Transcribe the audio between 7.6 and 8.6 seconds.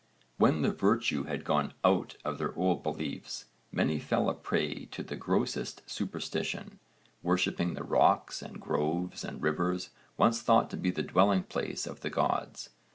the rocks and